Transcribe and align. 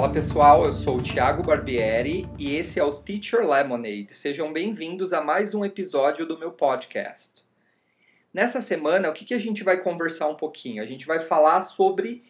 Fala 0.00 0.14
pessoal, 0.14 0.64
eu 0.64 0.72
sou 0.72 0.96
o 0.96 1.02
Thiago 1.02 1.42
Barbieri 1.42 2.26
e 2.38 2.56
esse 2.56 2.80
é 2.80 2.82
o 2.82 2.90
Teacher 2.90 3.46
Lemonade. 3.46 4.14
Sejam 4.14 4.50
bem-vindos 4.50 5.12
a 5.12 5.20
mais 5.20 5.54
um 5.54 5.62
episódio 5.62 6.24
do 6.24 6.38
meu 6.38 6.52
podcast. 6.52 7.44
Nessa 8.32 8.62
semana, 8.62 9.10
o 9.10 9.12
que, 9.12 9.26
que 9.26 9.34
a 9.34 9.38
gente 9.38 9.62
vai 9.62 9.76
conversar 9.82 10.28
um 10.28 10.34
pouquinho? 10.34 10.82
A 10.82 10.86
gente 10.86 11.06
vai 11.06 11.18
falar 11.18 11.60
sobre 11.60 12.22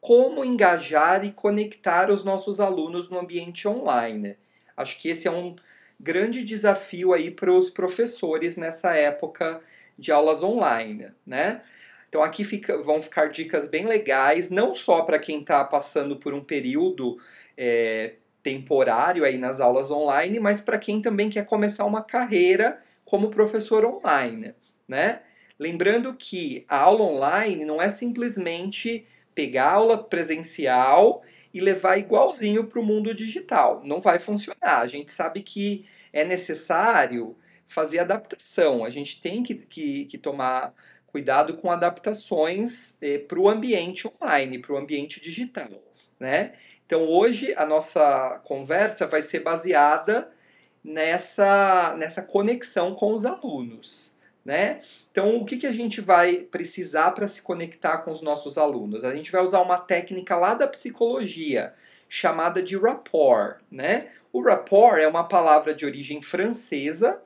como 0.00 0.42
engajar 0.42 1.22
e 1.22 1.30
conectar 1.30 2.10
os 2.10 2.24
nossos 2.24 2.60
alunos 2.60 3.10
no 3.10 3.18
ambiente 3.18 3.68
online. 3.68 4.34
Acho 4.74 4.98
que 4.98 5.10
esse 5.10 5.28
é 5.28 5.30
um 5.30 5.54
grande 6.00 6.42
desafio 6.42 7.12
aí 7.12 7.30
para 7.30 7.52
os 7.52 7.68
professores 7.68 8.56
nessa 8.56 8.94
época 8.94 9.60
de 9.98 10.10
aulas 10.10 10.42
online, 10.42 11.12
né? 11.26 11.60
Então 12.08 12.22
aqui 12.22 12.44
fica, 12.44 12.82
vão 12.82 13.02
ficar 13.02 13.26
dicas 13.26 13.68
bem 13.68 13.84
legais, 13.86 14.50
não 14.50 14.74
só 14.74 15.02
para 15.02 15.18
quem 15.18 15.40
está 15.40 15.64
passando 15.64 16.16
por 16.16 16.32
um 16.32 16.42
período 16.42 17.18
é, 17.56 18.14
temporário 18.42 19.24
aí 19.24 19.36
nas 19.36 19.60
aulas 19.60 19.90
online, 19.90 20.40
mas 20.40 20.60
para 20.60 20.78
quem 20.78 21.02
também 21.02 21.28
quer 21.28 21.44
começar 21.44 21.84
uma 21.84 22.02
carreira 22.02 22.78
como 23.04 23.30
professor 23.30 23.84
online, 23.84 24.54
né? 24.86 25.20
Lembrando 25.58 26.14
que 26.14 26.64
a 26.68 26.78
aula 26.78 27.02
online 27.02 27.64
não 27.64 27.82
é 27.82 27.90
simplesmente 27.90 29.06
pegar 29.34 29.66
a 29.66 29.72
aula 29.74 29.98
presencial 29.98 31.22
e 31.52 31.60
levar 31.60 31.98
igualzinho 31.98 32.64
para 32.64 32.80
o 32.80 32.84
mundo 32.84 33.14
digital. 33.14 33.82
Não 33.84 34.00
vai 34.00 34.18
funcionar. 34.18 34.80
A 34.80 34.86
gente 34.86 35.10
sabe 35.10 35.42
que 35.42 35.84
é 36.12 36.24
necessário 36.24 37.36
fazer 37.66 37.98
adaptação. 37.98 38.84
A 38.84 38.90
gente 38.90 39.20
tem 39.20 39.42
que, 39.42 39.54
que, 39.54 40.04
que 40.06 40.18
tomar 40.18 40.72
cuidado 41.10 41.56
com 41.56 41.70
adaptações 41.70 42.96
eh, 43.00 43.18
para 43.18 43.38
o 43.38 43.48
ambiente 43.48 44.08
online, 44.08 44.58
para 44.58 44.72
o 44.72 44.76
ambiente 44.76 45.20
digital. 45.20 45.68
Né? 46.18 46.52
Então, 46.86 47.04
hoje, 47.04 47.54
a 47.56 47.66
nossa 47.66 48.40
conversa 48.44 49.06
vai 49.06 49.22
ser 49.22 49.40
baseada 49.40 50.30
nessa, 50.82 51.94
nessa 51.98 52.22
conexão 52.22 52.94
com 52.94 53.12
os 53.12 53.24
alunos. 53.24 54.16
Né? 54.44 54.82
Então, 55.10 55.36
o 55.36 55.44
que, 55.44 55.58
que 55.58 55.66
a 55.66 55.72
gente 55.72 56.00
vai 56.00 56.36
precisar 56.36 57.10
para 57.12 57.28
se 57.28 57.42
conectar 57.42 57.98
com 57.98 58.10
os 58.10 58.22
nossos 58.22 58.56
alunos? 58.56 59.04
A 59.04 59.14
gente 59.14 59.30
vai 59.30 59.42
usar 59.42 59.60
uma 59.60 59.78
técnica 59.78 60.36
lá 60.36 60.54
da 60.54 60.66
psicologia 60.66 61.74
chamada 62.08 62.62
de 62.62 62.76
rapport. 62.76 63.58
Né? 63.70 64.08
O 64.32 64.42
rapport 64.42 64.98
é 64.98 65.08
uma 65.08 65.24
palavra 65.24 65.74
de 65.74 65.84
origem 65.84 66.22
francesa 66.22 67.20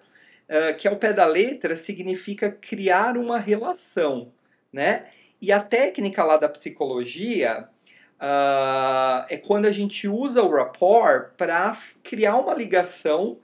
uh, 0.53 0.77
que 0.77 0.87
ao 0.87 0.97
pé 0.97 1.13
da 1.13 1.25
letra 1.25 1.75
significa 1.75 2.53
criar 2.53 3.17
uma 3.17 3.39
relação. 3.39 4.31
Né? 4.73 5.07
E 5.41 5.51
a 5.51 5.61
técnica 5.61 6.23
lá 6.23 6.37
da 6.37 6.49
psicologia 6.49 7.69
uh, 8.21 9.27
é 9.29 9.37
quando 9.37 9.67
a 9.67 9.73
gente 9.73 10.07
usa 10.07 10.43
o 10.43 10.55
rapport 10.55 11.33
para 11.37 11.77
criar 12.03 12.37
uma 12.37 12.55
ligação 12.55 13.39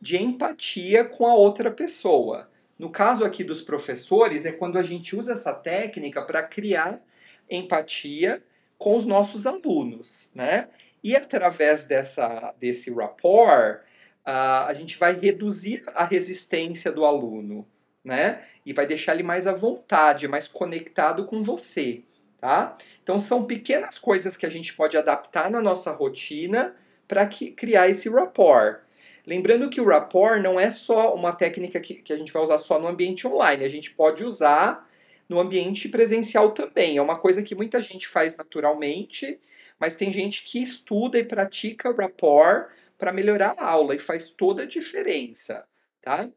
de 0.00 0.16
empatia 0.16 1.04
com 1.04 1.26
a 1.26 1.34
outra 1.34 1.70
pessoa. 1.70 2.48
No 2.78 2.90
caso 2.90 3.24
aqui 3.24 3.42
dos 3.42 3.62
professores, 3.62 4.44
é 4.44 4.52
quando 4.52 4.78
a 4.78 4.82
gente 4.82 5.16
usa 5.16 5.32
essa 5.32 5.52
técnica 5.52 6.22
para 6.22 6.42
criar 6.42 7.00
empatia 7.48 8.42
com 8.76 8.96
os 8.98 9.06
nossos 9.06 9.46
alunos, 9.46 10.30
né? 10.34 10.68
E 11.02 11.16
através 11.16 11.84
dessa, 11.84 12.52
desse 12.60 12.92
rapport, 12.92 13.80
a 14.26 14.74
gente 14.74 14.98
vai 14.98 15.14
reduzir 15.14 15.84
a 15.94 16.04
resistência 16.04 16.90
do 16.90 17.04
aluno, 17.04 17.66
né? 18.04 18.42
E 18.64 18.72
vai 18.72 18.84
deixar 18.84 19.14
ele 19.14 19.22
mais 19.22 19.46
à 19.46 19.52
vontade, 19.52 20.26
mais 20.26 20.48
conectado 20.48 21.24
com 21.26 21.44
você, 21.44 22.02
tá? 22.40 22.76
Então 23.02 23.20
são 23.20 23.44
pequenas 23.44 23.98
coisas 23.98 24.36
que 24.36 24.44
a 24.44 24.50
gente 24.50 24.74
pode 24.74 24.96
adaptar 24.96 25.48
na 25.48 25.62
nossa 25.62 25.92
rotina 25.92 26.74
para 27.06 27.24
criar 27.26 27.88
esse 27.88 28.08
rapport. 28.08 28.80
Lembrando 29.24 29.70
que 29.70 29.80
o 29.80 29.86
rapport 29.86 30.42
não 30.42 30.58
é 30.58 30.70
só 30.70 31.14
uma 31.14 31.32
técnica 31.32 31.78
que, 31.80 31.94
que 31.94 32.12
a 32.12 32.18
gente 32.18 32.32
vai 32.32 32.42
usar 32.42 32.58
só 32.58 32.80
no 32.80 32.88
ambiente 32.88 33.26
online, 33.26 33.64
a 33.64 33.68
gente 33.68 33.92
pode 33.92 34.24
usar 34.24 34.84
no 35.28 35.38
ambiente 35.38 35.88
presencial 35.88 36.50
também. 36.50 36.96
É 36.96 37.02
uma 37.02 37.18
coisa 37.18 37.42
que 37.42 37.54
muita 37.54 37.80
gente 37.80 38.08
faz 38.08 38.36
naturalmente, 38.36 39.40
mas 39.78 39.94
tem 39.94 40.12
gente 40.12 40.44
que 40.44 40.62
estuda 40.62 41.18
e 41.18 41.24
pratica 41.24 41.94
rapport 41.94 42.70
para 42.98 43.12
melhorar 43.12 43.54
a 43.58 43.68
aula 43.68 43.94
e 43.94 43.98
faz 43.98 44.30
toda 44.30 44.62
a 44.62 44.66
diferença, 44.66 45.66
tá? 46.00 46.28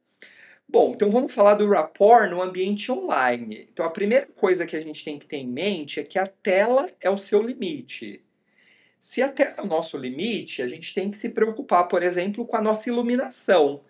Bom, 0.67 0.91
então 0.94 1.09
vamos 1.09 1.33
falar 1.33 1.55
do 1.55 1.67
rapport 1.67 2.29
no 2.29 2.41
ambiente 2.41 2.91
online. 2.91 3.67
Então 3.73 3.85
a 3.85 3.89
primeira 3.89 4.27
coisa 4.27 4.67
que 4.67 4.75
a 4.75 4.81
gente 4.81 5.03
tem 5.03 5.17
que 5.17 5.25
ter 5.25 5.38
em 5.38 5.47
mente 5.47 6.00
é 6.00 6.03
que 6.03 6.19
a 6.19 6.27
tela 6.27 6.88
é 7.01 7.09
o 7.09 7.17
seu 7.17 7.41
limite. 7.41 8.23
Se 9.00 9.22
até 9.22 9.56
o 9.59 9.66
nosso 9.66 9.97
limite, 9.97 10.61
a 10.61 10.67
gente 10.67 10.94
tem 10.94 11.09
que 11.09 11.17
se 11.17 11.29
preocupar, 11.29 11.88
por 11.88 12.03
exemplo, 12.03 12.45
com 12.45 12.56
a 12.56 12.61
nossa 12.61 12.88
iluminação. 12.88 13.81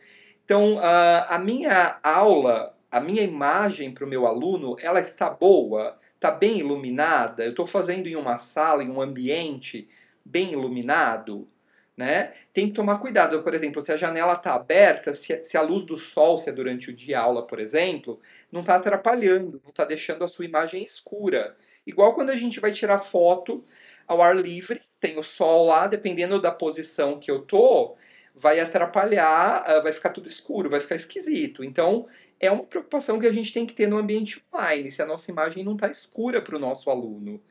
Então, 0.46 0.80
a 0.80 1.38
minha 1.38 2.00
aula, 2.02 2.78
a 2.90 3.02
minha 3.02 3.24
imagem 3.24 3.92
para 3.92 4.06
o 4.06 4.08
meu 4.08 4.26
aluno, 4.26 4.78
ela 4.80 5.02
está 5.02 5.30
boa, 5.30 5.99
está 6.20 6.30
bem 6.30 6.60
iluminada. 6.60 7.46
Eu 7.46 7.52
estou 7.52 7.66
fazendo 7.66 8.08
em 8.08 8.16
uma 8.18 8.38
sala, 8.38 8.84
em 8.84 8.92
um 8.92 9.02
ambiente 9.02 9.90
bem 10.24 10.52
iluminado. 10.52 11.48
Né? 11.96 12.34
Tem 12.54 12.68
que 12.68 12.74
tomar 12.74 13.00
cuidado, 13.00 13.42
por 13.42 13.54
exemplo, 13.54 13.82
se 13.82 13.92
a 13.92 13.98
janela 13.98 14.34
está 14.34 14.54
aberta, 14.54 15.12
se, 15.12 15.44
se, 15.44 15.58
a 15.58 15.62
luz 15.62 15.84
do 15.86 15.98
sol, 15.98 16.38
se 16.38 16.50
é 16.50 16.54
durante 16.54 16.90
o 16.90 16.94
dia 16.94 17.20
aula, 17.20 17.46
por 17.46 17.60
exemplo, 17.60 18.22
não 18.52 18.62
está 18.62 18.76
atrapalhando, 18.76 19.62
não 19.64 19.70
está 19.70 19.84
deixando 19.84 20.24
a 20.24 20.28
sua 20.28 20.46
imagem 20.46 20.84
escura. 20.84 21.58
Igual 21.86 22.14
quando 22.14 22.30
a 22.30 22.36
gente 22.36 22.60
vai 22.60 22.72
tirar 22.72 23.00
foto 23.00 23.66
ao 24.08 24.22
ar 24.22 24.36
livre, 24.36 24.82
tem 25.00 25.18
o 25.18 25.24
sol 25.24 25.68
lá, 25.68 25.88
dependendo 25.88 26.42
da 26.42 26.52
posição 26.52 27.20
que 27.20 27.32
eu 27.32 27.42
tô, 27.42 27.98
vai 28.34 28.62
atrapalhar, 28.62 29.64
ah, 29.66 29.80
vai 29.82 29.92
ficar 29.92 30.10
tudo 30.10 30.30
escuro, 30.30 30.70
vai 30.70 30.80
ficar 30.80 30.96
esquisito. 30.96 31.64
Então, 31.64 32.08
é 32.40 32.50
uma 32.50 32.64
preocupação 32.64 33.20
que 33.20 33.28
a 33.28 33.32
gente 33.32 33.54
tem 33.54 33.66
que 33.66 33.74
ter 33.74 33.88
no 33.88 33.98
ambiente 33.98 34.44
online, 34.54 34.92
se 34.92 35.02
a 35.02 35.06
nossa 35.06 35.30
imagem 35.30 35.64
não 35.64 35.74
está 35.74 35.90
escura 35.90 36.42
para 36.42 36.56
o 36.56 36.60
nosso 36.60 36.90
aluno. 36.90 37.42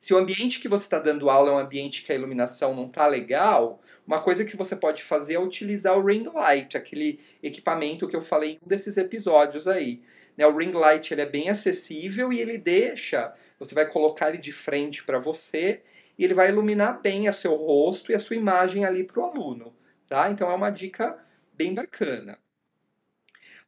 Se 0.00 0.14
o 0.14 0.16
ambiente 0.16 0.60
que 0.60 0.68
você 0.68 0.84
está 0.84 0.98
dando 0.98 1.28
aula 1.28 1.50
é 1.50 1.54
um 1.54 1.58
ambiente 1.58 2.02
que 2.02 2.10
a 2.10 2.14
iluminação 2.14 2.74
não 2.74 2.86
está 2.86 3.06
legal, 3.06 3.82
uma 4.06 4.22
coisa 4.22 4.46
que 4.46 4.56
você 4.56 4.74
pode 4.74 5.02
fazer 5.02 5.34
é 5.34 5.38
utilizar 5.38 5.98
o 5.98 6.02
ring 6.02 6.24
light, 6.24 6.74
aquele 6.74 7.20
equipamento 7.42 8.08
que 8.08 8.16
eu 8.16 8.22
falei 8.22 8.52
em 8.52 8.58
um 8.64 8.66
desses 8.66 8.96
episódios 8.96 9.68
aí. 9.68 10.02
Né? 10.38 10.46
O 10.46 10.56
ring 10.56 10.72
light 10.72 11.12
ele 11.12 11.20
é 11.20 11.26
bem 11.26 11.50
acessível 11.50 12.32
e 12.32 12.40
ele 12.40 12.56
deixa, 12.56 13.34
você 13.58 13.74
vai 13.74 13.84
colocar 13.84 14.30
ele 14.30 14.38
de 14.38 14.52
frente 14.52 15.04
para 15.04 15.18
você 15.18 15.82
e 16.16 16.24
ele 16.24 16.32
vai 16.32 16.48
iluminar 16.48 17.02
bem 17.02 17.28
a 17.28 17.32
seu 17.32 17.54
rosto 17.54 18.10
e 18.10 18.14
a 18.14 18.18
sua 18.18 18.36
imagem 18.36 18.86
ali 18.86 19.04
para 19.04 19.20
o 19.20 19.24
aluno. 19.24 19.76
Tá? 20.08 20.30
Então 20.30 20.50
é 20.50 20.54
uma 20.54 20.70
dica 20.70 21.22
bem 21.52 21.74
bacana. 21.74 22.38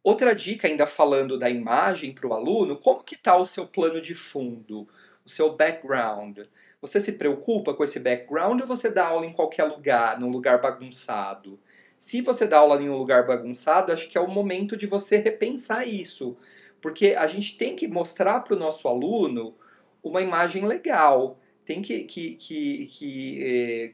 Outra 0.02 0.34
dica, 0.34 0.66
ainda 0.66 0.86
falando 0.86 1.38
da 1.38 1.48
imagem 1.48 2.12
para 2.12 2.26
o 2.26 2.34
aluno, 2.34 2.76
como 2.76 3.04
que 3.04 3.14
está 3.14 3.36
o 3.36 3.46
seu 3.46 3.66
plano 3.66 4.00
de 4.00 4.14
fundo, 4.14 4.88
o 5.24 5.28
seu 5.28 5.54
background? 5.54 6.40
Você 6.80 6.98
se 6.98 7.12
preocupa 7.12 7.72
com 7.72 7.84
esse 7.84 8.00
background 8.00 8.60
ou 8.60 8.66
você 8.66 8.90
dá 8.90 9.06
aula 9.06 9.26
em 9.26 9.32
qualquer 9.32 9.64
lugar, 9.64 10.18
num 10.18 10.30
lugar 10.30 10.60
bagunçado? 10.60 11.58
Se 11.98 12.20
você 12.20 12.46
dá 12.46 12.58
aula 12.58 12.82
em 12.82 12.88
um 12.88 12.96
lugar 12.96 13.26
bagunçado, 13.26 13.92
acho 13.92 14.08
que 14.08 14.18
é 14.18 14.20
o 14.20 14.28
momento 14.28 14.76
de 14.76 14.86
você 14.86 15.18
repensar 15.18 15.86
isso, 15.86 16.36
porque 16.80 17.14
a 17.16 17.28
gente 17.28 17.56
tem 17.56 17.76
que 17.76 17.86
mostrar 17.86 18.40
para 18.40 18.56
o 18.56 18.58
nosso 18.58 18.88
aluno 18.88 19.54
uma 20.02 20.20
imagem 20.20 20.66
legal 20.66 21.38
tem 21.64 21.80
que, 21.80 22.04
que, 22.04 22.34
que, 22.34 22.86
que 22.86 23.38
é, 23.42 23.92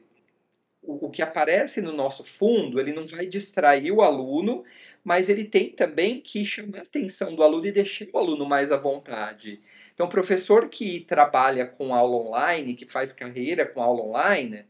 o, 0.89 1.11
que 1.11 1.21
aparece 1.21 1.83
no 1.83 1.93
nosso 1.93 2.25
fundo, 2.25 2.81
ele 2.81 2.93
não 2.93 3.07
vai 3.07 3.27
distrair 3.27 3.93
o 3.93 4.01
aluno, 4.01 4.65
mas 5.05 5.29
ele 5.29 5.45
tem 5.45 5.71
também 5.71 6.21
que 6.21 6.45
chamar 6.45 6.79
a 6.79 6.83
atenção 6.83 7.35
do 7.35 7.43
aluno 7.43 7.67
e 7.67 7.73
deixar 7.73 8.07
o 8.13 8.19
aluno 8.19 8.47
mais 8.47 8.73
à 8.73 8.79
vontade. 8.79 9.61
Então, 9.95 10.07
o 10.07 10.11
professor 10.11 10.69
que 10.69 11.01
trabalha 11.01 11.67
com 11.67 11.95
aula 11.95 12.17
online, 12.17 12.75
que 12.75 12.87
faz 12.87 13.13
carreira 13.13 13.67
com 13.67 13.83
aula 13.83 14.03
online, 14.03 14.65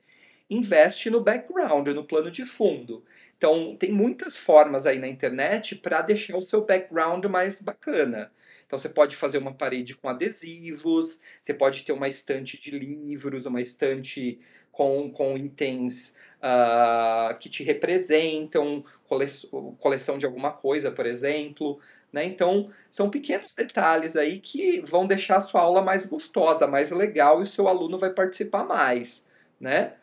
investe 0.50 1.09
no 1.09 1.20
background, 1.20 1.87
no 1.88 2.05
plano 2.05 2.31
de 2.31 2.44
fundo. 2.44 3.05
Então, 3.37 3.76
tem 3.76 3.93
muitas 3.93 4.37
formas 4.37 4.87
aí 4.87 4.99
na 4.99 5.06
internet 5.06 5.76
para 5.76 6.03
deixar 6.03 6.37
o 6.37 6.43
seu 6.43 6.64
background 6.64 7.25
mais 7.26 7.61
bacana. 7.61 8.32
Então 8.69 8.79
você 8.79 8.91
pode 8.91 9.17
fazer 9.17 9.38
uma 9.38 9.55
parede 9.55 9.97
com 9.97 10.11
adesivos, 10.11 11.20
você 11.41 11.55
pode 11.55 11.82
ter 11.85 11.93
uma 11.93 12.06
estante 12.06 12.61
de 12.61 12.70
livros, 12.79 13.47
uma 13.47 13.62
estante 13.62 14.38
com, 14.70 15.11
com 15.11 15.38
itens 15.38 16.15
uh, 16.37 17.37
que 17.38 17.49
te 17.49 17.65
representam, 17.65 18.85
coleção, 19.09 19.75
coleção 19.81 20.19
de 20.19 20.26
alguma 20.26 20.53
coisa, 20.53 20.93
por 20.93 21.06
exemplo. 21.06 21.81
Né? 22.12 22.26
Então, 22.26 22.70
são 22.91 23.09
pequenos 23.09 23.55
detalhes 23.55 24.17
aí 24.17 24.38
que 24.38 24.82
vão 24.82 25.06
deixar 25.06 25.38
a 25.38 25.41
sua 25.41 25.62
aula 25.62 25.81
mais 25.81 26.05
gostosa, 26.05 26.67
mais 26.67 26.91
legal 26.91 27.41
e 27.41 27.44
o 27.44 27.47
seu 27.47 27.69
aluno 27.69 27.97
vai 27.97 28.11
participar 28.11 28.64
mais. 28.64 29.26
Né? 29.59 29.94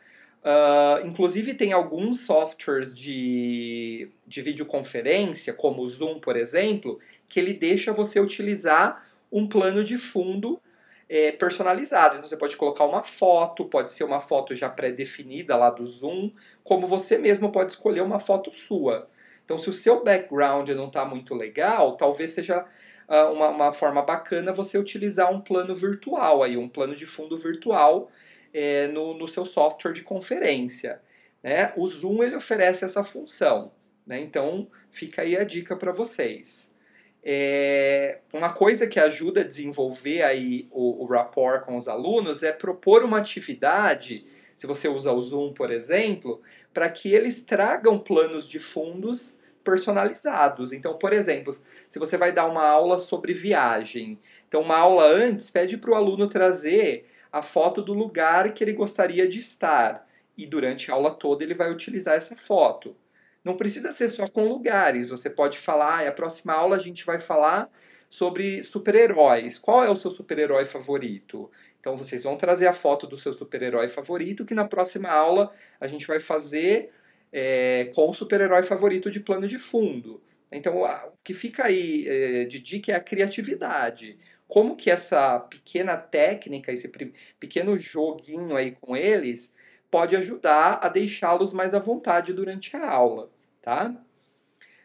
Uh, 0.44 1.06
inclusive, 1.06 1.54
tem 1.54 1.72
alguns 1.72 2.20
softwares 2.20 2.96
de, 2.96 4.08
de 4.26 4.42
videoconferência, 4.42 5.52
como 5.52 5.82
o 5.82 5.88
Zoom, 5.88 6.20
por 6.20 6.36
exemplo, 6.36 7.00
que 7.28 7.40
ele 7.40 7.52
deixa 7.52 7.92
você 7.92 8.20
utilizar 8.20 9.04
um 9.32 9.48
plano 9.48 9.82
de 9.82 9.98
fundo 9.98 10.60
é, 11.08 11.32
personalizado. 11.32 12.16
Então 12.16 12.28
você 12.28 12.36
pode 12.36 12.56
colocar 12.56 12.84
uma 12.84 13.02
foto, 13.02 13.64
pode 13.64 13.92
ser 13.92 14.04
uma 14.04 14.20
foto 14.20 14.54
já 14.54 14.68
pré-definida 14.68 15.56
lá 15.56 15.70
do 15.70 15.86
Zoom, 15.86 16.30
como 16.62 16.86
você 16.86 17.18
mesmo 17.18 17.50
pode 17.50 17.72
escolher 17.72 18.02
uma 18.02 18.18
foto 18.18 18.52
sua. 18.52 19.08
Então, 19.44 19.58
se 19.58 19.70
o 19.70 19.72
seu 19.72 20.02
background 20.02 20.68
não 20.70 20.88
está 20.88 21.04
muito 21.04 21.32
legal, 21.32 21.96
talvez 21.96 22.32
seja 22.32 22.66
uh, 23.08 23.32
uma, 23.32 23.48
uma, 23.48 23.72
forma 23.72 24.02
bacana 24.02 24.52
você 24.52 24.76
utilizar 24.76 25.32
um 25.32 25.40
plano 25.40 25.72
virtual, 25.72 26.42
aí, 26.42 26.56
um 26.56 26.68
plano 26.68 26.96
de 26.96 27.06
fundo 27.06 27.38
virtual 27.38 28.10
é, 28.56 28.88
no, 28.88 29.12
no 29.12 29.28
seu 29.28 29.44
software 29.44 29.92
de 29.92 30.00
conferência. 30.00 31.02
Né? 31.42 31.74
O 31.76 31.86
Zoom 31.86 32.22
ele 32.22 32.36
oferece 32.36 32.86
essa 32.86 33.04
função. 33.04 33.70
Né? 34.06 34.18
Então, 34.18 34.66
fica 34.90 35.20
aí 35.20 35.36
a 35.36 35.44
dica 35.44 35.76
para 35.76 35.92
vocês. 35.92 36.74
É, 37.22 38.20
uma 38.32 38.50
coisa 38.50 38.86
que 38.86 38.98
ajuda 38.98 39.42
a 39.42 39.44
desenvolver 39.44 40.22
aí 40.22 40.68
o, 40.70 41.04
o 41.04 41.06
rapport 41.06 41.66
com 41.66 41.76
os 41.76 41.86
alunos 41.86 42.42
é 42.42 42.50
propor 42.50 43.04
uma 43.04 43.18
atividade, 43.18 44.26
se 44.56 44.66
você 44.66 44.88
usa 44.88 45.12
o 45.12 45.20
Zoom, 45.20 45.52
por 45.52 45.70
exemplo, 45.70 46.40
para 46.72 46.88
que 46.88 47.12
eles 47.12 47.42
tragam 47.42 47.98
planos 47.98 48.48
de 48.48 48.58
fundos 48.58 49.36
personalizados. 49.62 50.72
Então, 50.72 50.96
por 50.96 51.12
exemplo, 51.12 51.52
se 51.88 51.98
você 51.98 52.16
vai 52.16 52.32
dar 52.32 52.46
uma 52.46 52.66
aula 52.66 52.98
sobre 52.98 53.34
viagem, 53.34 54.18
então 54.48 54.62
uma 54.62 54.78
aula 54.78 55.04
antes 55.04 55.50
pede 55.50 55.76
para 55.76 55.90
o 55.90 55.94
aluno 55.94 56.28
trazer 56.28 57.04
a 57.30 57.42
foto 57.42 57.82
do 57.82 57.92
lugar 57.92 58.52
que 58.52 58.62
ele 58.62 58.72
gostaria 58.72 59.28
de 59.28 59.38
estar 59.38 60.06
e 60.36 60.46
durante 60.46 60.90
a 60.90 60.94
aula 60.94 61.10
toda 61.14 61.42
ele 61.42 61.54
vai 61.54 61.70
utilizar 61.70 62.14
essa 62.14 62.36
foto. 62.36 62.96
Não 63.42 63.56
precisa 63.56 63.92
ser 63.92 64.08
só 64.08 64.26
com 64.26 64.48
lugares. 64.48 65.08
Você 65.08 65.30
pode 65.30 65.58
falar, 65.58 66.04
ah, 66.04 66.08
a 66.08 66.12
próxima 66.12 66.52
aula 66.52 66.76
a 66.76 66.80
gente 66.80 67.06
vai 67.06 67.20
falar 67.20 67.70
sobre 68.10 68.62
super-heróis. 68.62 69.58
Qual 69.58 69.84
é 69.84 69.90
o 69.90 69.96
seu 69.96 70.10
super-herói 70.10 70.64
favorito? 70.64 71.50
Então 71.80 71.96
vocês 71.96 72.24
vão 72.24 72.36
trazer 72.36 72.66
a 72.66 72.72
foto 72.72 73.06
do 73.06 73.16
seu 73.16 73.32
super-herói 73.32 73.88
favorito, 73.88 74.44
que 74.44 74.54
na 74.54 74.64
próxima 74.64 75.08
aula 75.08 75.52
a 75.80 75.86
gente 75.86 76.06
vai 76.06 76.18
fazer 76.18 76.90
é, 77.32 77.90
com 77.94 78.10
o 78.10 78.14
super-herói 78.14 78.62
favorito 78.62 79.10
de 79.10 79.20
plano 79.20 79.46
de 79.46 79.58
fundo. 79.58 80.20
Então 80.50 80.82
o 80.82 81.12
que 81.22 81.34
fica 81.34 81.66
aí 81.66 82.06
é, 82.08 82.44
de 82.44 82.58
dica 82.58 82.92
é 82.92 82.94
a 82.94 83.00
criatividade. 83.00 84.18
Como 84.48 84.76
que 84.76 84.90
essa 84.90 85.40
pequena 85.40 85.96
técnica, 85.96 86.72
esse 86.72 86.90
pequeno 87.38 87.76
joguinho 87.78 88.56
aí 88.56 88.72
com 88.80 88.96
eles, 88.96 89.54
pode 89.90 90.14
ajudar 90.16 90.80
a 90.82 90.88
deixá-los 90.88 91.52
mais 91.52 91.74
à 91.74 91.78
vontade 91.78 92.32
durante 92.32 92.76
a 92.76 92.88
aula 92.88 93.30
tá? 93.66 93.92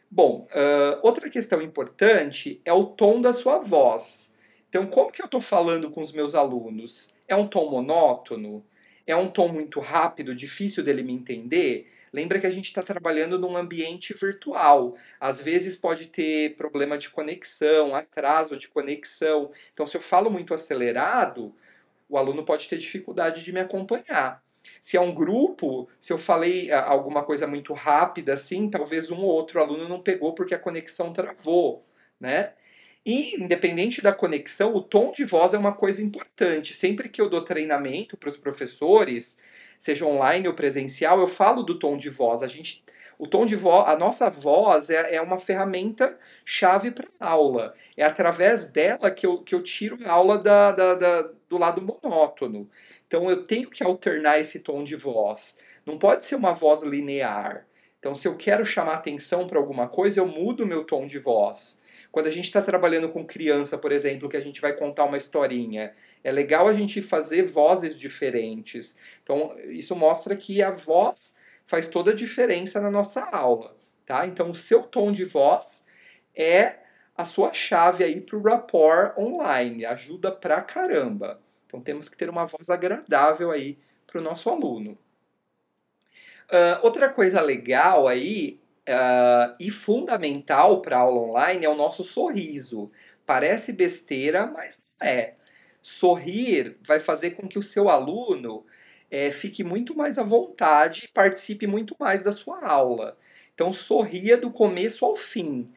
Bom, 0.10 0.48
uh, 0.50 1.00
outra 1.04 1.30
questão 1.30 1.62
importante 1.62 2.60
é 2.66 2.74
o 2.74 2.86
tom 2.86 3.22
da 3.22 3.32
sua 3.32 3.60
voz. 3.60 4.36
Então, 4.68 4.88
como 4.88 5.12
que 5.12 5.22
eu 5.22 5.26
estou 5.28 5.40
falando 5.40 5.92
com 5.92 6.02
os 6.02 6.12
meus 6.12 6.34
alunos? 6.34 7.14
É 7.28 7.36
um 7.36 7.48
tom 7.48 7.70
monótono? 7.70 8.66
É 9.06 9.16
um 9.16 9.30
tom 9.30 9.50
muito 9.50 9.80
rápido, 9.80 10.34
difícil 10.34 10.84
dele 10.84 11.04
me 11.04 11.14
entender? 11.14 11.88
Lembra 12.14 12.40
que 12.40 12.48
a 12.48 12.52
gente 12.52 12.66
está 12.66 12.84
trabalhando 12.84 13.40
num 13.40 13.56
ambiente 13.56 14.14
virtual. 14.14 14.96
Às 15.20 15.40
vezes 15.40 15.78
pode 15.78 16.08
ter 16.08 16.56
problema 16.56 16.98
de 16.98 17.10
conexão, 17.10 17.96
atraso 17.96 18.58
de 18.58 18.68
conexão. 18.68 19.52
Então, 19.74 19.88
se 19.88 19.96
eu 19.96 20.02
falo 20.02 20.30
muito 20.30 20.54
acelerado, 20.54 21.56
o 22.10 22.18
aluno 22.18 22.44
pode 22.44 22.68
ter 22.68 22.78
dificuldade 22.78 23.44
de 23.44 23.54
me 23.54 23.62
acompanhar. 23.62 24.44
Se 24.80 24.98
é 24.98 25.02
um 25.02 25.14
grupo, 25.14 25.90
se 26.00 26.12
eu 26.12 26.18
falei 26.18 26.70
ah, 26.72 26.84
alguma 26.84 27.24
coisa 27.24 27.48
muito 27.48 27.74
rápida 27.74 28.34
assim, 28.34 28.70
talvez 28.70 29.10
um 29.10 29.18
ou 29.18 29.30
outro 29.30 29.60
aluno 29.60 29.88
não 29.88 30.02
pegou 30.02 30.36
porque 30.36 30.54
a 30.54 30.60
conexão 30.60 31.14
travou, 31.14 31.86
né? 32.20 32.54
E, 33.04 33.42
independente 33.42 34.02
da 34.02 34.14
conexão, 34.14 34.76
o 34.76 34.82
tom 34.82 35.12
de 35.12 35.26
voz 35.26 35.56
é 35.56 35.58
uma 35.58 35.74
coisa 35.74 36.04
importante. 36.04 36.76
Sempre 36.76 37.10
que 37.10 37.20
eu 37.20 37.30
dou 37.30 37.44
treinamento 37.44 38.16
para 38.16 38.30
os 38.30 38.38
professores, 38.38 39.40
seja 39.82 40.06
online 40.06 40.48
ou 40.48 40.54
presencial, 40.54 41.20
eu 41.20 41.26
falo 41.26 41.64
do 41.64 41.80
tom 41.80 41.98
de 41.98 42.08
voz. 42.08 42.44
A 42.44 42.48
gente, 42.48 42.86
o 43.18 43.26
tom 43.26 43.48
de 43.48 43.56
voz, 43.56 43.90
a 43.90 43.98
nossa 43.98 44.30
voz 44.30 44.92
é, 44.92 45.16
é 45.16 45.20
uma 45.20 45.40
ferramenta 45.40 46.16
chave 46.46 46.92
para 46.92 47.08
a 47.20 47.32
aula. 47.32 47.74
É 47.98 48.06
através 48.06 48.68
dela 48.68 49.10
que 49.10 49.26
eu, 49.26 49.40
que 49.40 49.56
eu 49.56 49.64
tiro 49.64 49.98
a 50.06 50.12
aula 50.12 50.38
da, 50.38 50.72
da, 50.72 50.94
da, 50.94 51.30
do 51.50 51.58
lado 51.58 51.82
monótono. 51.82 52.70
Então 53.08 53.28
eu 53.28 53.44
tenho 53.44 53.72
que 53.72 53.84
alternar 53.84 54.40
esse 54.40 54.60
tom 54.60 54.84
de 54.84 54.96
voz. 54.96 55.58
Não 55.84 55.98
pode 55.98 56.26
ser 56.26 56.36
uma 56.36 56.54
voz 56.54 56.84
linear. 56.84 57.66
Então, 57.98 58.14
se 58.14 58.28
eu 58.28 58.38
quero 58.38 58.64
chamar 58.64 58.94
atenção 58.94 59.48
para 59.48 59.58
alguma 59.58 59.88
coisa, 59.88 60.20
eu 60.20 60.28
mudo 60.28 60.66
meu 60.66 60.84
tom 60.84 61.08
de 61.08 61.18
voz. 61.18 61.81
Quando 62.12 62.28
a 62.28 62.32
gente 62.32 62.46
está 62.46 62.62
trabalhando 62.62 63.10
com 63.10 63.26
criança, 63.26 63.78
por 63.78 63.92
exemplo, 63.92 64.28
que 64.28 64.36
a 64.36 64.42
gente 64.42 64.60
vai 64.60 64.74
contar 64.74 65.06
uma 65.06 65.18
historinha, 65.18 65.94
é 66.24 66.32
legal 66.32 66.68
a 66.68 66.74
gente 66.74 67.02
fazer 67.02 67.44
vozes 67.44 67.98
diferentes. 67.98 68.98
Então, 69.24 69.58
isso 69.70 69.96
mostra 69.96 70.36
que 70.36 70.62
a 70.62 70.72
voz 70.72 71.38
faz 71.66 71.88
toda 71.88 72.12
a 72.12 72.16
diferença 72.16 72.82
na 72.82 72.92
nossa 72.92 73.24
aula. 73.24 73.76
Tá? 74.06 74.28
Então, 74.28 74.52
o 74.52 74.56
seu 74.56 74.84
tom 74.84 75.12
de 75.12 75.24
voz 75.24 75.86
é 76.36 76.80
a 77.16 77.26
sua 77.26 77.54
chave 77.54 78.04
aí 78.04 78.20
para 78.20 78.38
o 78.38 78.42
rapport 78.42 79.18
online. 79.18 79.86
Ajuda 79.86 80.32
pra 80.32 80.62
caramba. 80.62 81.40
Então 81.68 81.80
temos 81.80 82.10
que 82.10 82.18
ter 82.18 82.30
uma 82.30 82.46
voz 82.46 82.70
agradável 82.70 83.52
aí 83.52 83.78
para 84.06 84.20
o 84.20 84.24
nosso 84.24 84.50
aluno. 84.50 84.98
Uh, 86.50 86.84
outra 86.84 87.08
coisa 87.10 87.42
legal 87.42 88.10
aí 88.10 88.61
uh, 88.88 89.56
e 89.60 89.70
fundamental 89.70 90.82
para 90.82 90.98
aula 90.98 91.22
online 91.22 91.66
é 91.66 91.70
o 91.70 91.76
nosso 91.76 92.04
sorriso. 92.04 92.92
Parece 93.26 93.74
besteira, 93.74 94.48
mas 94.48 94.82
não 95.00 95.08
é. 95.08 95.36
Sorrir 95.82 96.78
vai 96.86 97.00
fazer 97.00 97.32
com 97.32 97.48
que 97.48 97.58
o 97.58 97.64
seu 97.64 97.90
aluno 97.90 98.66
é, 99.10 99.32
fique 99.32 99.64
muito 99.64 99.96
mais 99.96 100.18
à 100.18 100.24
vontade 100.24 101.06
e 101.06 101.08
participe 101.08 101.68
muito 101.68 101.96
mais 102.00 102.24
da 102.24 102.32
sua 102.32 102.66
aula. 102.66 103.18
Então, 103.54 103.74
sorria 103.74 104.38
do 104.38 104.52
começo 104.52 105.06
ao 105.06 105.16
fim. 105.16 105.72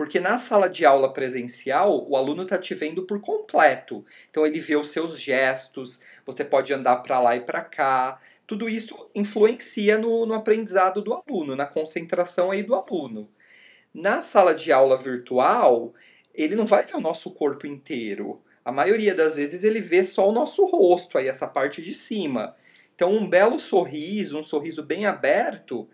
Porque 0.00 0.18
na 0.18 0.38
sala 0.38 0.66
de 0.66 0.86
aula 0.86 1.12
presencial, 1.12 2.08
o 2.08 2.16
aluno 2.16 2.44
está 2.44 2.56
te 2.56 2.74
vendo 2.74 3.02
por 3.02 3.20
completo. 3.20 4.02
Então 4.30 4.46
ele 4.46 4.58
vê 4.58 4.74
os 4.74 4.88
seus 4.88 5.20
gestos, 5.20 6.00
você 6.24 6.42
pode 6.42 6.72
andar 6.72 6.96
para 7.02 7.20
lá 7.20 7.36
e 7.36 7.42
para 7.42 7.60
cá. 7.60 8.18
Tudo 8.46 8.66
isso 8.66 9.10
influencia 9.14 9.98
no, 9.98 10.24
no 10.24 10.32
aprendizado 10.32 11.02
do 11.02 11.12
aluno, 11.12 11.54
na 11.54 11.66
concentração 11.66 12.50
aí 12.50 12.62
do 12.62 12.74
aluno. 12.74 13.28
Na 13.92 14.22
sala 14.22 14.54
de 14.54 14.72
aula 14.72 14.96
virtual, 14.96 15.92
ele 16.32 16.56
não 16.56 16.64
vai 16.64 16.82
ver 16.86 16.96
o 16.96 17.00
nosso 17.02 17.30
corpo 17.32 17.66
inteiro. 17.66 18.40
A 18.64 18.72
maioria 18.72 19.14
das 19.14 19.36
vezes 19.36 19.64
ele 19.64 19.82
vê 19.82 20.02
só 20.02 20.26
o 20.26 20.32
nosso 20.32 20.64
rosto, 20.64 21.18
aí 21.18 21.28
essa 21.28 21.46
parte 21.46 21.82
de 21.82 21.92
cima. 21.92 22.56
Então, 22.94 23.12
um 23.12 23.28
belo 23.28 23.58
sorriso, 23.58 24.38
um 24.38 24.42
sorriso 24.42 24.82
bem 24.82 25.04
aberto, 25.04 25.86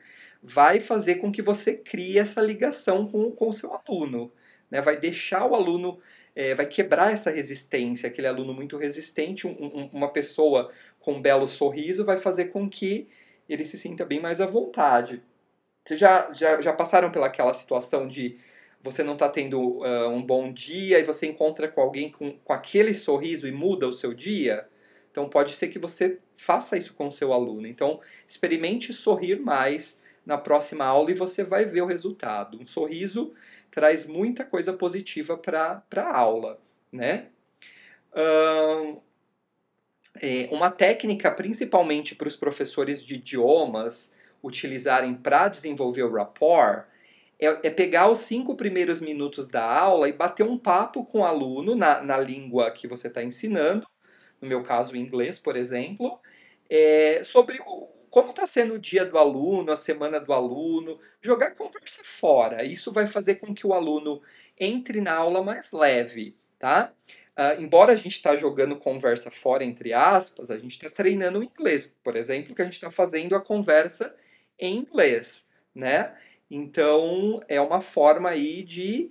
vai 0.47 0.79
fazer 0.79 1.17
com 1.17 1.33
que 1.33 1.43
você 1.43 1.75
crie 1.75 2.19
essa 2.19 2.41
ligação 2.41 3.07
com, 3.07 3.35
o 3.49 3.53
seu 3.53 3.73
aluno. 3.75 4.33
Né? 4.71 4.81
Vai 4.81 4.97
deixar 4.97 5.45
o 5.45 5.55
aluno, 5.55 5.99
é, 6.35 6.55
vai 6.55 6.67
quebrar 6.67 7.13
essa 7.13 7.31
resistência, 7.31 8.09
aquele 8.09 8.29
aluno 8.29 8.55
muito 8.55 8.77
resistente, 8.77 9.47
um, 9.47 9.51
um, 9.51 9.91
uma 9.93 10.13
pessoa 10.13 10.71
com 11.01 11.15
um 11.15 11.23
belo 11.23 11.49
sorriso 11.49 12.05
vai 12.05 12.17
fazer 12.17 12.47
com 12.47 12.69
que 12.69 13.09
ele 13.49 13.65
se 13.65 13.77
sinta 13.77 14.05
bem 14.05 14.21
mais 14.21 14.41
à 14.41 14.47
vontade. 14.47 15.23
Vocês 15.85 15.99
já, 15.99 16.33
já, 16.33 16.61
já 16.61 16.73
passaram 16.73 17.11
pelaquela 17.11 17.53
situação 17.53 18.07
de 18.07 18.39
você 18.83 19.03
não 19.03 19.15
está 19.15 19.29
tendo 19.29 19.81
uh, 19.81 20.09
um 20.09 20.23
bom 20.23 20.53
dia 20.53 21.01
e 21.01 21.05
você 21.05 21.27
encontra 21.27 21.67
com 21.67 21.81
alguém 21.81 22.11
com, 22.11 22.39
com 22.39 22.53
aquele 22.53 22.95
sorriso 22.95 23.49
e 23.49 23.53
muda 23.53 23.89
o 23.89 23.93
seu 23.93 24.15
dia? 24.15 24.67
Então 25.11 25.29
pode 25.29 25.57
ser 25.57 25.69
que 25.69 25.79
você 25.79 26.19
faça 26.37 26.77
isso 26.77 26.95
com 26.95 27.09
o 27.09 27.13
seu 27.13 27.33
aluno. 27.33 27.67
Então 27.67 28.01
experimente 28.27 28.93
sorrir 28.93 29.41
mais, 29.41 30.01
na 30.27 30.37
próxima 30.37 30.85
aula 30.85 31.11
e 31.11 31.15
você 31.15 31.45
vai 31.45 31.65
ver 31.65 31.81
o 31.83 31.87
resultado. 31.87 32.61
Um 32.61 32.67
sorriso 32.67 33.33
traz 33.71 34.05
muita 34.05 34.45
coisa 34.45 34.73
positiva 34.73 35.39
para 35.39 35.83
a 35.97 36.19
aula, 36.19 36.59
né? 36.93 37.29
é, 40.21 40.49
uma 40.51 40.71
técnica, 40.71 41.31
principalmente 41.31 42.15
para 42.15 42.29
os 42.29 42.37
professores 42.37 43.05
de 43.05 43.17
idiomas 43.17 44.15
utilizarem 44.43 45.15
para 45.15 45.49
desenvolver 45.49 46.03
o 46.05 46.13
rapport, 46.13 46.87
é, 47.39 47.47
é, 47.47 47.71
pegar 47.71 48.09
os 48.09 48.21
cinco 48.21 48.55
primeiros 48.55 49.01
minutos 49.01 49.49
da 49.49 49.65
aula 49.65 50.09
e 50.09 50.13
bater 50.13 50.45
um 50.45 50.57
papo 50.57 51.05
com 51.05 51.21
o 51.21 51.25
aluno 51.25 51.75
na, 51.75 52.03
na 52.03 52.19
língua 52.19 52.71
que 52.71 52.89
você 52.89 53.09
está 53.09 53.23
ensinando, 53.23 53.87
no 54.41 54.49
meu 54.49 54.63
caso, 54.63 54.95
o 54.95 54.97
inglês, 54.97 55.39
por 55.39 55.57
exemplo, 55.57 56.19
é, 56.69 57.23
sobre 57.23 57.59
como 58.11 58.31
está 58.31 58.47
sendo 58.47 58.75
o 58.75 58.79
dia 58.79 59.05
do 59.05 59.19
aluno, 59.19 59.73
a 59.73 59.77
semana 59.77 60.21
do 60.21 60.33
aluno, 60.33 60.99
jogar 61.21 61.55
conversa 61.55 62.03
fora. 62.05 62.65
Isso 62.65 62.93
vai 62.93 63.07
fazer 63.07 63.37
com 63.37 63.55
que 63.55 63.67
o 63.67 63.73
aluno 63.73 64.21
entre 64.59 65.01
na 65.01 65.15
aula 65.15 65.43
mais 65.43 65.73
leve, 65.73 66.37
tá? 66.59 66.93
Uh, 67.37 67.61
embora 67.61 67.93
a 67.93 67.97
gente 67.97 68.13
está 68.13 68.35
jogando 68.35 68.77
conversa 68.77 69.31
fora, 69.31 69.63
entre 69.63 69.93
aspas, 69.93 70.51
a 70.51 70.59
gente 70.59 70.73
está 70.73 70.89
treinando 70.89 71.41
o 71.41 71.45
inglês, 71.45 71.95
por 72.03 72.17
exemplo, 72.17 72.55
que 72.55 72.63
a 72.63 72.65
gente 72.65 72.75
está 72.75 72.91
fazendo 72.91 73.35
a 73.35 73.41
conversa 73.41 74.15
em 74.59 74.79
inglês, 74.79 75.49
né? 75.75 76.15
Então, 76.51 77.43
é 77.47 77.61
uma 77.61 77.81
forma 77.81 78.31
aí 78.31 78.63
de 78.63 79.11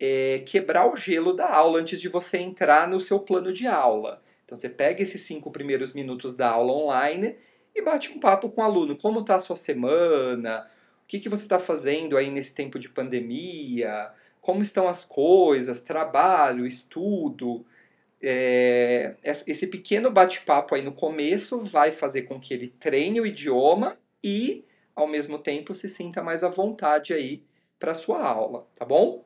é, 0.00 0.42
quebrar 0.46 0.90
o 0.90 0.96
gelo 0.96 1.32
da 1.32 1.50
aula 1.50 1.80
antes 1.80 2.00
de 2.00 2.08
você 2.08 2.38
entrar 2.38 2.88
no 2.88 3.00
seu 3.00 3.18
plano 3.18 3.52
de 3.52 3.66
aula. 3.66 4.22
Então 4.44 4.56
você 4.56 4.68
pega 4.68 5.02
esses 5.02 5.22
cinco 5.22 5.50
primeiros 5.50 5.92
minutos 5.92 6.36
da 6.36 6.48
aula 6.48 6.72
online 6.72 7.36
e 7.76 7.82
bate 7.82 8.10
um 8.10 8.18
papo 8.18 8.48
com 8.48 8.62
o 8.62 8.64
aluno. 8.64 8.96
Como 8.96 9.20
está 9.20 9.36
a 9.36 9.40
sua 9.40 9.54
semana? 9.54 10.66
O 11.04 11.06
que, 11.06 11.20
que 11.20 11.28
você 11.28 11.44
está 11.44 11.58
fazendo 11.58 12.16
aí 12.16 12.30
nesse 12.30 12.54
tempo 12.54 12.78
de 12.78 12.88
pandemia? 12.88 14.10
Como 14.40 14.62
estão 14.62 14.88
as 14.88 15.04
coisas? 15.04 15.82
Trabalho, 15.82 16.66
estudo? 16.66 17.64
É, 18.20 19.14
esse 19.22 19.66
pequeno 19.66 20.10
bate-papo 20.10 20.74
aí 20.74 20.82
no 20.82 20.92
começo 20.92 21.62
vai 21.62 21.92
fazer 21.92 22.22
com 22.22 22.40
que 22.40 22.54
ele 22.54 22.68
treine 22.68 23.20
o 23.20 23.26
idioma 23.26 23.98
e, 24.24 24.64
ao 24.94 25.06
mesmo 25.06 25.38
tempo, 25.38 25.74
se 25.74 25.88
sinta 25.88 26.22
mais 26.22 26.42
à 26.42 26.48
vontade 26.48 27.12
aí 27.12 27.42
para 27.78 27.92
sua 27.92 28.24
aula, 28.24 28.66
tá 28.74 28.84
bom? 28.84 29.24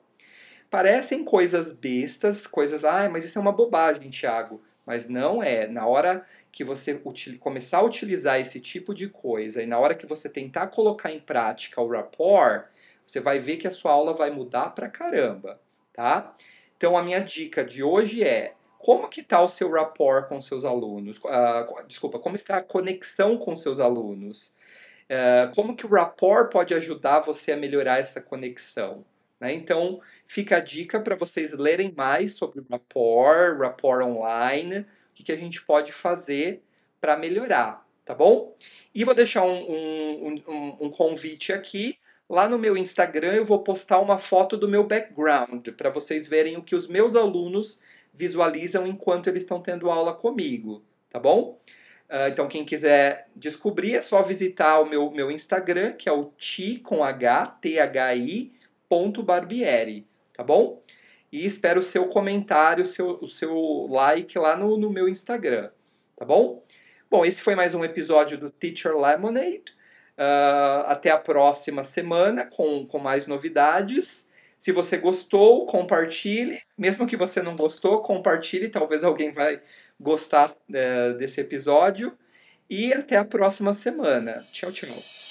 Parecem 0.68 1.24
coisas 1.24 1.72
bestas, 1.72 2.46
coisas, 2.46 2.84
ah, 2.84 3.08
mas 3.08 3.24
isso 3.24 3.38
é 3.38 3.40
uma 3.40 3.52
bobagem, 3.52 4.10
Tiago. 4.10 4.60
Mas 4.90 5.08
não 5.08 5.40
é. 5.40 5.68
Na 5.68 5.86
hora 5.86 6.26
que 6.50 6.64
você 6.64 7.00
começar 7.38 7.78
a 7.78 7.84
utilizar 7.84 8.40
esse 8.40 8.60
tipo 8.60 8.92
de 8.92 9.08
coisa 9.08 9.62
e 9.62 9.66
na 9.66 9.78
hora 9.78 9.94
que 9.94 10.04
você 10.04 10.28
tentar 10.28 10.66
colocar 10.66 11.12
em 11.12 11.20
prática 11.20 11.80
o 11.80 11.88
rapport, 11.88 12.66
você 13.06 13.20
vai 13.20 13.38
ver 13.38 13.58
que 13.58 13.68
a 13.68 13.70
sua 13.70 13.92
aula 13.92 14.12
vai 14.12 14.32
mudar 14.32 14.70
pra 14.70 14.88
caramba, 14.88 15.60
tá? 15.92 16.34
Então 16.76 16.98
a 16.98 17.04
minha 17.04 17.20
dica 17.20 17.64
de 17.64 17.84
hoje 17.84 18.24
é 18.24 18.54
como 18.80 19.08
que 19.08 19.20
está 19.20 19.40
o 19.40 19.48
seu 19.48 19.70
rapport 19.70 20.28
com 20.28 20.42
seus 20.42 20.64
alunos? 20.64 21.18
Uh, 21.18 21.86
desculpa, 21.86 22.18
como 22.18 22.34
está 22.34 22.56
a 22.56 22.62
conexão 22.64 23.38
com 23.38 23.54
seus 23.54 23.78
alunos? 23.78 24.56
Uh, 25.04 25.54
como 25.54 25.76
que 25.76 25.86
o 25.86 25.90
rapport 25.90 26.50
pode 26.50 26.74
ajudar 26.74 27.20
você 27.20 27.52
a 27.52 27.56
melhorar 27.56 28.00
essa 28.00 28.20
conexão? 28.20 29.04
Né? 29.40 29.54
Então, 29.54 30.00
fica 30.26 30.58
a 30.58 30.60
dica 30.60 31.00
para 31.00 31.16
vocês 31.16 31.52
lerem 31.52 31.92
mais 31.96 32.34
sobre 32.34 32.60
o 32.60 32.66
rapport, 32.70 33.58
rapport 33.58 34.04
online, 34.04 34.80
o 34.80 34.86
que, 35.14 35.24
que 35.24 35.32
a 35.32 35.36
gente 35.36 35.62
pode 35.62 35.92
fazer 35.92 36.62
para 37.00 37.16
melhorar, 37.16 37.86
tá 38.04 38.14
bom? 38.14 38.54
E 38.94 39.02
vou 39.02 39.14
deixar 39.14 39.44
um, 39.44 39.62
um, 39.62 40.42
um, 40.46 40.76
um 40.82 40.90
convite 40.90 41.52
aqui. 41.52 41.98
Lá 42.28 42.48
no 42.48 42.58
meu 42.58 42.76
Instagram 42.76 43.32
eu 43.32 43.44
vou 43.44 43.64
postar 43.64 43.98
uma 43.98 44.18
foto 44.18 44.56
do 44.56 44.68
meu 44.68 44.84
background 44.84 45.68
para 45.70 45.90
vocês 45.90 46.28
verem 46.28 46.56
o 46.56 46.62
que 46.62 46.76
os 46.76 46.86
meus 46.86 47.16
alunos 47.16 47.82
visualizam 48.12 48.86
enquanto 48.86 49.28
eles 49.28 49.42
estão 49.42 49.60
tendo 49.60 49.90
aula 49.90 50.12
comigo, 50.12 50.84
tá 51.08 51.18
bom? 51.18 51.58
Uh, 52.08 52.26
então, 52.28 52.48
quem 52.48 52.64
quiser 52.64 53.28
descobrir 53.36 53.94
é 53.94 54.02
só 54.02 54.20
visitar 54.20 54.80
o 54.80 54.84
meu, 54.84 55.12
meu 55.12 55.30
Instagram, 55.30 55.92
que 55.92 56.08
é 56.08 56.12
o 56.12 56.32
ti 56.36 56.80
com 56.80 57.04
H, 57.04 57.46
T-H-I, 57.46 58.52
barbieri, 59.22 60.06
tá 60.36 60.42
bom? 60.42 60.82
E 61.32 61.46
espero 61.46 61.80
o 61.80 61.82
seu 61.82 62.08
comentário, 62.08 62.82
o 62.82 62.86
seu, 62.86 63.18
o 63.20 63.28
seu 63.28 63.86
like 63.88 64.36
lá 64.38 64.56
no, 64.56 64.76
no 64.76 64.90
meu 64.90 65.08
Instagram, 65.08 65.70
tá 66.16 66.24
bom? 66.24 66.64
Bom, 67.10 67.24
esse 67.24 67.42
foi 67.42 67.54
mais 67.54 67.74
um 67.74 67.84
episódio 67.84 68.38
do 68.38 68.50
Teacher 68.50 68.96
Lemonade. 68.96 69.64
Uh, 70.18 70.84
até 70.86 71.10
a 71.10 71.16
próxima 71.16 71.82
semana 71.82 72.44
com, 72.44 72.86
com 72.86 72.98
mais 72.98 73.26
novidades. 73.26 74.28
Se 74.58 74.70
você 74.70 74.98
gostou, 74.98 75.64
compartilhe. 75.66 76.60
Mesmo 76.76 77.06
que 77.06 77.16
você 77.16 77.42
não 77.42 77.56
gostou, 77.56 78.02
compartilhe. 78.02 78.68
Talvez 78.68 79.02
alguém 79.02 79.32
vai 79.32 79.62
gostar 79.98 80.50
uh, 80.50 81.16
desse 81.16 81.40
episódio. 81.40 82.16
E 82.68 82.92
até 82.92 83.16
a 83.16 83.24
próxima 83.24 83.72
semana. 83.72 84.44
Tchau, 84.52 84.70
tchau. 84.70 85.29